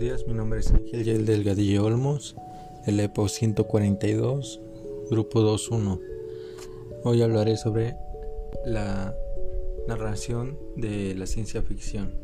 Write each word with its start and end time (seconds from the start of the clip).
días, 0.00 0.26
mi 0.26 0.32
nombre 0.32 0.60
es 0.60 0.72
Ángel 0.72 1.04
Yel 1.04 1.26
Delgadillo 1.26 1.84
Olmos, 1.84 2.34
el 2.86 2.98
EPO 3.00 3.28
142, 3.28 4.58
Grupo 5.10 5.40
2.1. 5.42 6.00
Hoy 7.04 7.20
hablaré 7.20 7.58
sobre 7.58 7.96
la 8.64 9.14
narración 9.86 10.58
de 10.76 11.14
la 11.14 11.26
ciencia 11.26 11.60
ficción. 11.60 12.14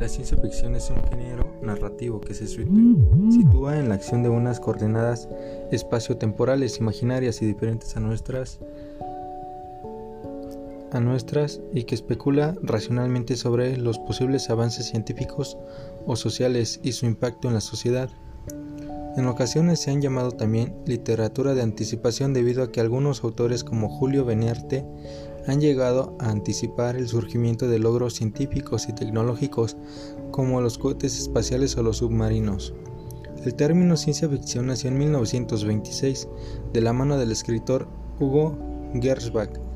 La 0.00 0.08
ciencia 0.08 0.36
ficción 0.36 0.74
es 0.74 0.90
un 0.90 1.00
género 1.08 1.60
narrativo 1.62 2.20
que 2.20 2.34
se 2.34 2.48
sitúa 2.48 3.78
en 3.78 3.88
la 3.88 3.94
acción 3.94 4.24
de 4.24 4.30
unas 4.30 4.58
coordenadas 4.58 5.28
espacio-temporales 5.70 6.78
imaginarias 6.80 7.40
y 7.40 7.46
diferentes 7.46 7.96
a 7.96 8.00
nuestras 8.00 8.58
a 10.92 11.00
nuestras 11.00 11.60
y 11.72 11.84
que 11.84 11.94
especula 11.94 12.56
racionalmente 12.62 13.36
sobre 13.36 13.76
los 13.76 13.98
posibles 13.98 14.50
avances 14.50 14.86
científicos 14.86 15.56
o 16.06 16.16
sociales 16.16 16.80
y 16.82 16.92
su 16.92 17.06
impacto 17.06 17.48
en 17.48 17.54
la 17.54 17.60
sociedad. 17.60 18.10
En 19.16 19.26
ocasiones 19.26 19.80
se 19.80 19.90
han 19.90 20.00
llamado 20.00 20.30
también 20.30 20.74
literatura 20.86 21.54
de 21.54 21.62
anticipación 21.62 22.32
debido 22.32 22.62
a 22.62 22.70
que 22.70 22.80
algunos 22.80 23.24
autores 23.24 23.64
como 23.64 23.88
Julio 23.88 24.24
Benerte 24.24 24.84
han 25.46 25.60
llegado 25.60 26.16
a 26.20 26.30
anticipar 26.30 26.96
el 26.96 27.08
surgimiento 27.08 27.66
de 27.66 27.78
logros 27.78 28.14
científicos 28.14 28.88
y 28.88 28.92
tecnológicos 28.92 29.76
como 30.30 30.60
los 30.60 30.78
cohetes 30.78 31.18
espaciales 31.18 31.76
o 31.76 31.82
los 31.82 31.98
submarinos. 31.98 32.72
El 33.44 33.54
término 33.54 33.96
ciencia 33.96 34.28
ficción 34.28 34.66
nació 34.66 34.90
en 34.90 34.98
1926 34.98 36.28
de 36.72 36.80
la 36.80 36.92
mano 36.92 37.18
del 37.18 37.32
escritor 37.32 37.88
Hugo 38.20 38.58
Gersbach 39.00 39.69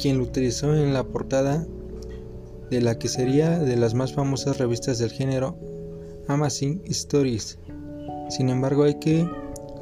quien 0.00 0.18
lo 0.18 0.24
utilizó 0.24 0.74
en 0.74 0.92
la 0.92 1.04
portada 1.04 1.66
de 2.70 2.80
la 2.80 2.98
que 2.98 3.08
sería 3.08 3.58
de 3.58 3.76
las 3.76 3.94
más 3.94 4.14
famosas 4.14 4.58
revistas 4.58 4.98
del 4.98 5.10
género 5.10 5.58
Amazing 6.28 6.82
Stories. 6.86 7.58
Sin 8.30 8.48
embargo, 8.48 8.84
hay 8.84 8.98
que 8.98 9.28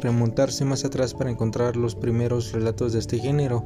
remontarse 0.01 0.65
más 0.65 0.85
atrás 0.85 1.15
para 1.15 1.31
encontrar 1.31 1.77
los 1.77 1.95
primeros 1.95 2.53
relatos 2.53 2.93
de 2.93 2.99
este 2.99 3.19
género. 3.19 3.65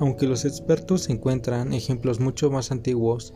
Aunque 0.00 0.26
los 0.26 0.44
expertos 0.44 1.08
encuentran 1.08 1.72
ejemplos 1.72 2.20
mucho 2.20 2.50
más 2.50 2.70
antiguos, 2.70 3.32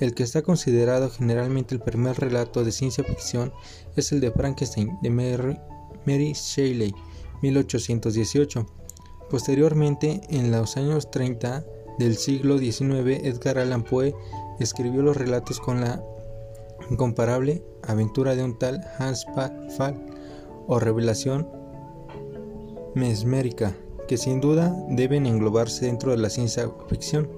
el 0.00 0.14
que 0.14 0.22
está 0.22 0.42
considerado 0.42 1.10
generalmente 1.10 1.74
el 1.74 1.80
primer 1.80 2.18
relato 2.18 2.64
de 2.64 2.72
ciencia 2.72 3.04
ficción 3.04 3.52
es 3.96 4.12
el 4.12 4.20
de 4.20 4.30
Frankenstein 4.30 4.98
de 5.02 5.10
Mary, 5.10 5.58
Mary 6.06 6.32
Shelley, 6.32 6.94
1818. 7.42 8.66
Posteriormente, 9.30 10.20
en 10.28 10.50
los 10.50 10.76
años 10.76 11.10
30, 11.10 11.64
del 12.02 12.16
siglo 12.16 12.58
XIX, 12.58 13.24
Edgar 13.24 13.58
Allan 13.58 13.84
Poe 13.84 14.14
escribió 14.58 15.02
los 15.02 15.16
relatos 15.16 15.60
con 15.60 15.80
la 15.80 16.02
incomparable 16.90 17.62
aventura 17.82 18.34
de 18.34 18.44
un 18.44 18.58
tal 18.58 18.80
Hans 18.98 19.24
Pfaff 19.24 19.96
o 20.66 20.78
revelación 20.78 21.48
mesmérica, 22.94 23.74
que 24.08 24.16
sin 24.16 24.40
duda 24.40 24.76
deben 24.88 25.26
englobarse 25.26 25.86
dentro 25.86 26.10
de 26.10 26.18
la 26.18 26.30
ciencia 26.30 26.70
ficción. 26.88 27.28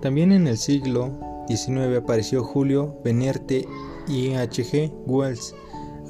También 0.00 0.32
en 0.32 0.46
el 0.46 0.58
siglo 0.58 1.12
XIX 1.48 1.96
apareció 1.98 2.42
Julio 2.42 2.96
Benerte 3.04 3.66
y 4.08 4.34
H.G. 4.34 4.92
Wells, 5.06 5.54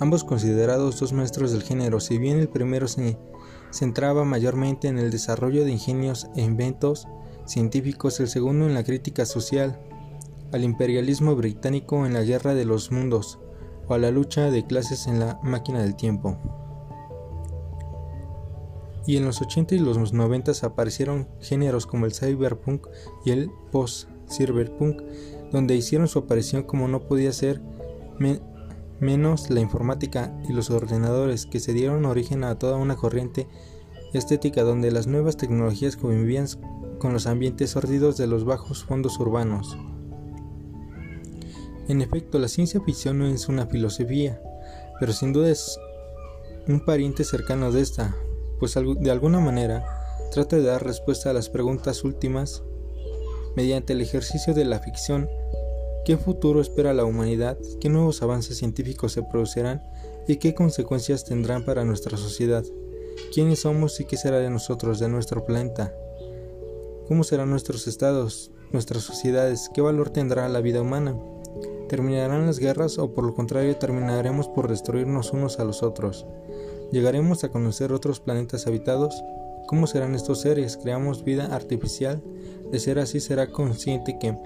ambos 0.00 0.24
considerados 0.24 0.98
dos 0.98 1.12
maestros 1.12 1.52
del 1.52 1.62
género, 1.62 2.00
si 2.00 2.18
bien 2.18 2.38
el 2.38 2.48
primero 2.48 2.88
se 2.88 3.18
centraba 3.70 4.24
mayormente 4.24 4.88
en 4.88 4.98
el 4.98 5.10
desarrollo 5.10 5.64
de 5.64 5.72
ingenios 5.72 6.28
e 6.36 6.42
inventos 6.42 7.06
científicos, 7.46 8.20
el 8.20 8.28
segundo 8.28 8.66
en 8.66 8.74
la 8.74 8.84
crítica 8.84 9.26
social, 9.26 9.80
al 10.52 10.64
imperialismo 10.64 11.36
británico 11.36 12.06
en 12.06 12.14
la 12.14 12.22
guerra 12.22 12.54
de 12.54 12.64
los 12.64 12.90
mundos 12.90 13.38
o 13.86 13.94
a 13.94 13.98
la 13.98 14.10
lucha 14.10 14.50
de 14.50 14.66
clases 14.66 15.06
en 15.06 15.20
la 15.20 15.38
máquina 15.42 15.82
del 15.82 15.96
tiempo. 15.96 16.36
Y 19.06 19.16
en 19.16 19.24
los 19.24 19.40
80 19.40 19.74
y 19.74 19.78
los 19.78 20.12
90 20.12 20.52
aparecieron 20.62 21.28
géneros 21.40 21.86
como 21.86 22.06
el 22.06 22.14
cyberpunk 22.14 22.86
y 23.24 23.30
el 23.30 23.50
post-cyberpunk, 23.72 25.02
donde 25.50 25.74
hicieron 25.74 26.06
su 26.06 26.20
aparición 26.20 26.62
como 26.62 26.86
no 26.86 27.00
podía 27.00 27.32
ser 27.32 27.60
menos 29.00 29.50
la 29.50 29.60
informática 29.60 30.38
y 30.48 30.52
los 30.52 30.70
ordenadores 30.70 31.46
que 31.46 31.58
se 31.58 31.72
dieron 31.72 32.04
origen 32.04 32.44
a 32.44 32.58
toda 32.58 32.76
una 32.76 32.96
corriente 32.96 33.48
estética 34.12 34.62
donde 34.62 34.90
las 34.90 35.06
nuevas 35.06 35.36
tecnologías 35.36 35.96
convivían 35.96 36.46
con 37.00 37.12
los 37.12 37.26
ambientes 37.26 37.70
sordidos 37.70 38.16
de 38.16 38.28
los 38.28 38.44
bajos 38.44 38.84
fondos 38.84 39.18
urbanos. 39.18 39.76
En 41.88 42.02
efecto, 42.02 42.38
la 42.38 42.46
ciencia 42.46 42.80
ficción 42.80 43.18
no 43.18 43.26
es 43.26 43.48
una 43.48 43.66
filosofía, 43.66 44.40
pero 45.00 45.12
sin 45.12 45.32
duda 45.32 45.50
es 45.50 45.76
un 46.68 46.84
pariente 46.84 47.24
cercano 47.24 47.72
de 47.72 47.80
esta, 47.80 48.14
pues 48.60 48.74
de 48.74 49.10
alguna 49.10 49.40
manera 49.40 49.84
trata 50.30 50.54
de 50.54 50.62
dar 50.62 50.84
respuesta 50.84 51.30
a 51.30 51.32
las 51.32 51.48
preguntas 51.48 52.04
últimas 52.04 52.62
mediante 53.56 53.94
el 53.94 54.02
ejercicio 54.02 54.54
de 54.54 54.66
la 54.66 54.78
ficción. 54.78 55.28
¿Qué 56.04 56.16
futuro 56.16 56.60
espera 56.60 56.94
la 56.94 57.04
humanidad? 57.04 57.58
¿Qué 57.80 57.88
nuevos 57.88 58.22
avances 58.22 58.58
científicos 58.58 59.12
se 59.12 59.22
producirán? 59.22 59.82
¿Y 60.28 60.36
qué 60.36 60.54
consecuencias 60.54 61.24
tendrán 61.24 61.64
para 61.64 61.84
nuestra 61.84 62.16
sociedad? 62.16 62.64
¿Quiénes 63.34 63.60
somos 63.60 63.98
y 63.98 64.04
qué 64.04 64.16
será 64.16 64.38
de 64.38 64.50
nosotros, 64.50 65.00
de 65.00 65.08
nuestro 65.08 65.44
planeta? 65.44 65.92
¿Cómo 67.10 67.24
serán 67.24 67.50
nuestros 67.50 67.88
estados, 67.88 68.52
nuestras 68.70 69.02
sociedades? 69.02 69.68
¿Qué 69.74 69.80
valor 69.80 70.10
tendrá 70.10 70.48
la 70.48 70.60
vida 70.60 70.80
humana? 70.80 71.16
¿Terminarán 71.88 72.46
las 72.46 72.60
guerras 72.60 72.98
o 72.98 73.12
por 73.14 73.24
lo 73.24 73.34
contrario 73.34 73.74
terminaremos 73.74 74.46
por 74.46 74.68
destruirnos 74.68 75.32
unos 75.32 75.58
a 75.58 75.64
los 75.64 75.82
otros? 75.82 76.24
¿Llegaremos 76.92 77.42
a 77.42 77.48
conocer 77.48 77.92
otros 77.92 78.20
planetas 78.20 78.68
habitados? 78.68 79.24
¿Cómo 79.66 79.88
serán 79.88 80.14
estos 80.14 80.42
seres? 80.42 80.76
¿Creamos 80.80 81.24
vida 81.24 81.46
artificial? 81.52 82.22
De 82.70 82.78
ser 82.78 83.00
así, 83.00 83.18
será 83.18 83.50
consciente 83.50 84.16
que 84.20 84.38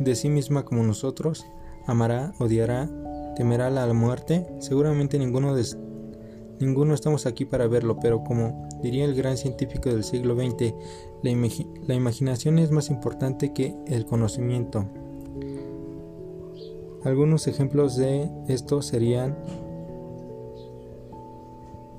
de 0.00 0.14
sí 0.14 0.28
misma 0.28 0.66
como 0.66 0.82
nosotros, 0.82 1.46
amará, 1.86 2.34
odiará, 2.40 2.90
temerá 3.36 3.70
la 3.70 3.90
muerte. 3.94 4.46
Seguramente 4.58 5.18
ninguno 5.18 5.54
de 5.54 5.64
Ninguno 6.62 6.94
estamos 6.94 7.26
aquí 7.26 7.44
para 7.44 7.66
verlo, 7.66 7.98
pero 7.98 8.22
como 8.22 8.68
diría 8.80 9.04
el 9.04 9.16
gran 9.16 9.36
científico 9.36 9.90
del 9.90 10.04
siglo 10.04 10.36
XX, 10.36 10.72
la, 11.22 11.94
imaginación 11.94 12.60
es 12.60 12.70
más 12.70 12.88
importante 12.88 13.52
que 13.52 13.74
el 13.88 14.06
conocimiento. 14.06 14.86
Algunos 17.02 17.48
ejemplos 17.48 17.96
de 17.96 18.30
esto 18.46 18.80
serían 18.80 19.36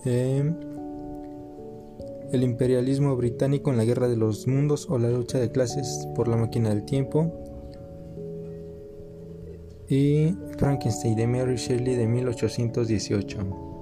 em, 0.06 0.56
el 2.31 2.41
imperialismo 2.41 3.18
británico 3.18 3.69
en 3.69 3.75
la 3.75 3.84
guerra 3.84 4.07
de 4.07 4.16
los 4.16 4.47
mundos 4.47 4.90
o 4.90 4.97
la 4.97 5.09
lucha 5.09 5.40
de 5.40 5.51
clases 5.51 6.07
por 6.16 6.30
la 6.30 6.38
máquina 6.38 6.69
del 6.69 6.85
tiempo 6.85 7.34
y 9.90 10.34
Frankenstein 10.57 11.18
de 11.18 11.28
Mary 11.28 11.57
Shelley 11.57 11.97
de 11.97 12.07
1818. 12.07 13.72